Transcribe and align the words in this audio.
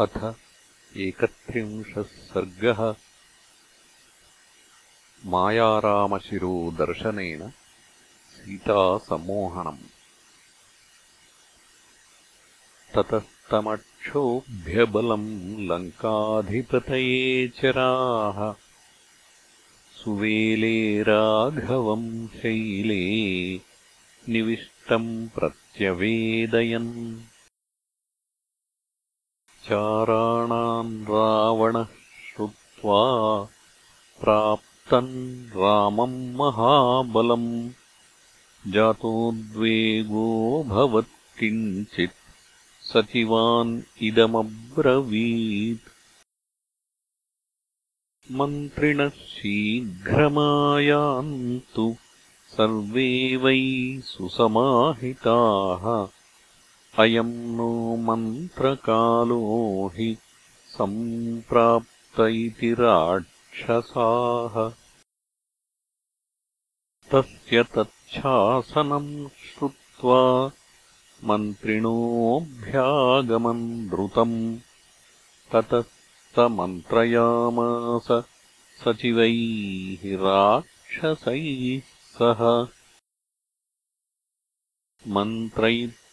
अथ 0.00 0.34
एकत्रिंशः 0.96 2.02
सर्गः। 2.02 2.94
मायारामशिरोदर्शनेन 5.24 7.52
सीतासम्मोहनम् 8.32 9.78
ततस्तमक्षोभ्यबलम् 12.94 15.68
लङ्काधिपतये 15.68 17.48
चराः। 17.48 18.54
सुवेले 20.04 21.02
राघवम् 21.02 22.28
शैले 22.28 23.02
निविष्टम् 24.32 25.28
प्रत्यवेदयन् 25.28 27.20
चाराणाम् 29.66 31.02
रावणः 31.02 31.84
श्रुत्वा 31.84 33.02
प्राप्तम् 34.20 35.46
रामम् 35.46 36.34
महाबलम्। 36.34 37.70
किञ्चित् 41.38 42.12
सचिवान् 42.92 43.82
इदमब्रवीत्। 44.02 45.92
मन्त्रिणः 48.32 49.08
शीघ्रमायान्तु 49.08 51.96
सर्वे 52.56 53.36
वै 53.36 54.00
सुसमाहिताः 54.04 56.15
अयम् 56.98 57.56
नो 57.56 57.96
मन्त्रकालो 57.96 59.40
हि 59.94 60.16
सम्प्राप्त 60.68 62.20
इति 62.20 62.72
राक्षसाः। 62.80 64.54
तस्य 67.12 67.62
तच्छासनम् 67.62 69.28
श्रुत्वा 69.28 70.50
मन्त्रिणोऽभ्यागमन् 71.24 73.88
द्रुतम् 73.90 74.58
ततस्तमन्त्रयामास 75.52 78.08
सचिवैः 78.84 80.02
राक्षसैः 80.24 81.80
सह 82.18 82.40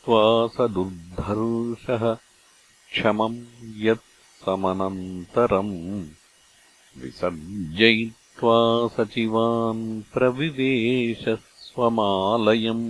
मन्त्रैः 0.09 0.47
स 0.53 0.65
दुर्धर्षः 0.73 2.03
क्षमम् 2.93 3.35
यत् 3.83 4.09
समनन्तरम् 4.45 5.75
विसर्जयित्वा 7.01 8.57
सचिवान् 8.95 9.83
प्रविवेश 10.13 11.23
स्वमालयम् 11.65 12.83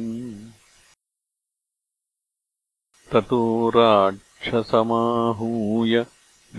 ततो 3.11 3.41
राक्षसमाहूय 3.75 4.73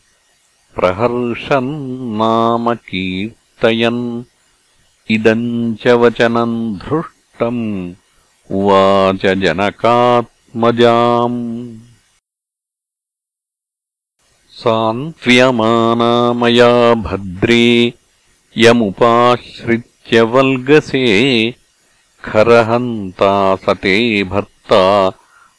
प्रहर्षन् 0.75 2.17
नाम 2.17 2.73
कीर्तयन्। 2.73 4.23
इदम् 5.11 5.75
च 5.75 5.88
वचनम् 5.88 6.78
धृष्टम् 6.78 7.94
उवाच 8.51 9.25
जनकात्मजाम्। 9.25 10.28
सान्त्व्यमाना 14.51 16.34
मया 16.34 16.94
भद्रे 16.94 17.94
यमुपाश्रित्य 18.57 20.22
वल्गसे 20.22 21.05
खरहन्ता 22.23 23.55
सते 23.55 24.23
भर्ता 24.23 25.09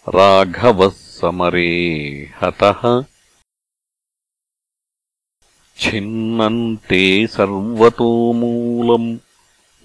राघवः 0.09 1.08
समरे 1.21 1.71
हतः 2.41 2.83
छिन्नन्ते 5.81 7.27
सर्वतोमूलम् 7.27 9.19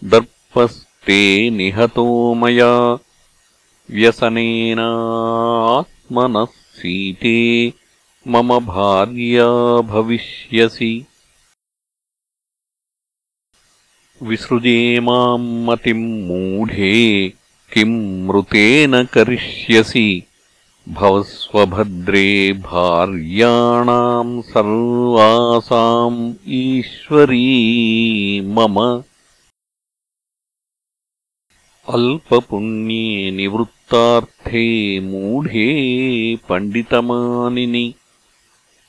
दर्पस्ते 0.03 1.50
निहतो 1.50 2.33
मया 2.33 2.74
व्यसनेनात्मनः 3.91 6.47
सीते 6.77 7.39
मम 8.27 8.59
भार्या 8.65 9.47
भविष्यसि। 9.81 11.06
विसृजे 14.24 15.00
माम् 15.00 15.65
मतिम् 15.68 16.27
मूढे 16.27 17.33
किम् 17.74 18.27
मृतेन 18.27 19.03
करिष्यसि 19.13 20.07
भवस्वभद्रे 20.89 22.53
भार्याणाम् 22.53 24.41
सर्वासाम् 24.41 26.33
ईश्वरी 26.47 27.51
मम। 28.41 29.03
अल्पपुण्ये 31.88 33.31
निवृत्तार्थे 33.31 35.00
मूढे 35.00 36.35
पण्डितमानिनि। 36.35 37.94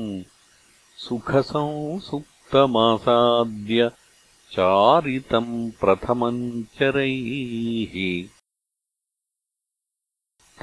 सुखसंसुप्तमासाद्य 1.04 3.80
चारितम् 4.56 5.52
प्रथमम् 5.80 6.42
चरैः 6.78 7.94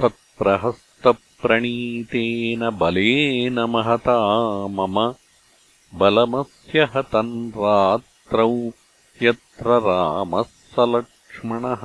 तत्प्रहस्तप्रणीतेन 0.00 2.62
बलेन 2.82 3.56
महता 3.74 4.18
मम 4.78 4.96
बलमस्य 6.00 6.78
हतम् 6.94 7.34
रात्रौ 7.64 8.52
यत्र 9.26 9.68
रामः 9.88 10.48
स 10.72 10.74
लक्ष्मणः 10.94 11.84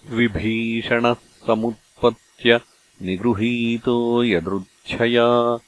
विभीषणः 0.09 1.15
समुत्पत्य 1.47 2.61
निगृहीतो 3.01 4.23
यदृच्छया 4.23 5.59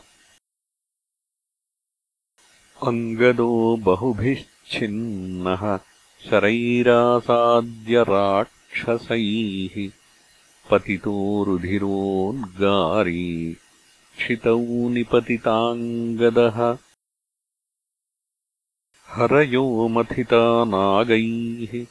अङ्गदो 2.87 3.77
बहुभिश्छिन्नः 3.77 5.79
शरैरासाद्य 6.29 8.03
राक्षसैः 8.03 9.89
पतितो 10.71 11.43
रुधिरोद्गारी 11.43 13.57
क्षितौ 14.17 14.89
निपतिताङ्गदः। 14.89 16.77
हरयो 19.09 19.87
मथिता 19.87 20.65
नागैः 20.65 21.85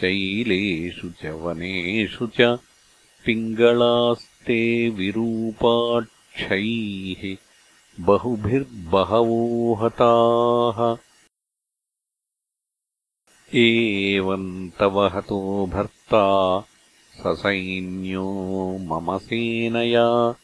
शैलेषु 0.00 1.10
च 1.22 1.26
वनेषु 1.26 2.26
च 2.26 2.58
पिङ्गळास्ते 3.24 4.88
विरूपाक्षैः 4.88 7.45
बहुभिर्बहवो 8.00 9.74
हताः 9.74 10.96
एवम् 13.54 14.70
तव 14.70 15.06
हतो 15.06 15.66
भर्ता 15.66 16.64
ससैन्यो 17.12 18.78
मम 18.78 19.18
सेनया। 19.18 20.34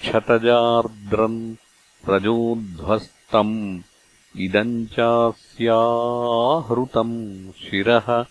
क्षतजार्द्रम् 0.00 1.54
रजोध्वस्तम् 2.08 3.80
इदम् 4.36 4.86
चास्याहृतम् 4.86 7.52
शिरः। 7.52 8.26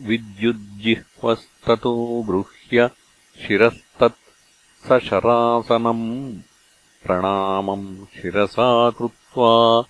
विद्युज्जिह्वस्ततो 0.00 2.22
गृह्य 2.22 2.90
शिरस्तत् 3.42 4.86
स 4.86 4.88
शरासनम् 5.04 6.40
प्रणामम् 7.02 8.06
शिरसा 8.06 8.90
कृत्वा 8.90 9.84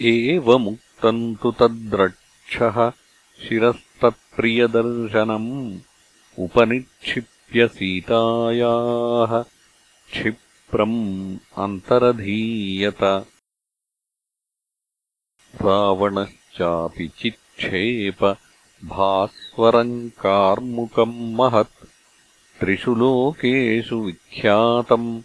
एवमुक्तम् 0.00 1.36
तु 1.36 1.52
तद्रक्षः 1.52 2.92
शिरस्तत्प्रियदर्शनम् 3.48 5.78
उपनिक्षिप्य 6.38 7.68
सीतायाः 7.68 9.44
क्षिप्रम् 10.10 11.36
अन्तरधीयत 11.56 13.26
रावणश्चापि 15.54 17.10
चित् 17.18 17.56
क्षेप 17.56 18.36
भास्वरम् 18.84 20.10
कार्मुकम् 20.10 21.34
महत्। 21.34 21.88
त्रिषु 22.60 22.94
लोकेषु 22.94 23.96
विख्यातम् 23.96 25.22